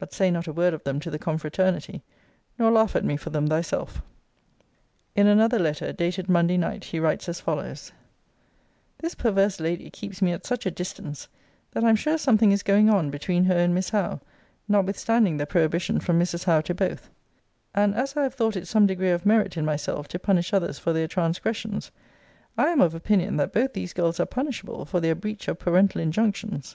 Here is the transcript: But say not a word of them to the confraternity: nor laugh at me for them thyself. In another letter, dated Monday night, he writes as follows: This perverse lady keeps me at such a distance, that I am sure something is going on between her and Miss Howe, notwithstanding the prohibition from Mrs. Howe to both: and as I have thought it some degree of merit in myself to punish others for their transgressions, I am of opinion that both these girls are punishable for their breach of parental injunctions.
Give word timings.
But 0.00 0.12
say 0.12 0.28
not 0.32 0.48
a 0.48 0.52
word 0.52 0.74
of 0.74 0.82
them 0.82 0.98
to 0.98 1.08
the 1.08 1.20
confraternity: 1.20 2.02
nor 2.58 2.72
laugh 2.72 2.96
at 2.96 3.04
me 3.04 3.16
for 3.16 3.30
them 3.30 3.46
thyself. 3.46 4.02
In 5.14 5.28
another 5.28 5.60
letter, 5.60 5.92
dated 5.92 6.28
Monday 6.28 6.56
night, 6.56 6.82
he 6.82 6.98
writes 6.98 7.28
as 7.28 7.38
follows: 7.40 7.92
This 8.98 9.14
perverse 9.14 9.60
lady 9.60 9.88
keeps 9.88 10.20
me 10.20 10.32
at 10.32 10.44
such 10.44 10.66
a 10.66 10.70
distance, 10.72 11.28
that 11.70 11.84
I 11.84 11.90
am 11.90 11.94
sure 11.94 12.18
something 12.18 12.50
is 12.50 12.64
going 12.64 12.90
on 12.90 13.08
between 13.10 13.44
her 13.44 13.56
and 13.56 13.72
Miss 13.72 13.90
Howe, 13.90 14.20
notwithstanding 14.66 15.36
the 15.36 15.46
prohibition 15.46 16.00
from 16.00 16.18
Mrs. 16.18 16.42
Howe 16.42 16.62
to 16.62 16.74
both: 16.74 17.08
and 17.72 17.94
as 17.94 18.16
I 18.16 18.24
have 18.24 18.34
thought 18.34 18.56
it 18.56 18.66
some 18.66 18.88
degree 18.88 19.10
of 19.10 19.24
merit 19.24 19.56
in 19.56 19.64
myself 19.64 20.08
to 20.08 20.18
punish 20.18 20.52
others 20.52 20.80
for 20.80 20.92
their 20.92 21.06
transgressions, 21.06 21.92
I 22.58 22.66
am 22.70 22.80
of 22.80 22.96
opinion 22.96 23.36
that 23.36 23.52
both 23.52 23.74
these 23.74 23.92
girls 23.92 24.18
are 24.18 24.26
punishable 24.26 24.84
for 24.86 24.98
their 24.98 25.14
breach 25.14 25.46
of 25.46 25.60
parental 25.60 26.00
injunctions. 26.00 26.74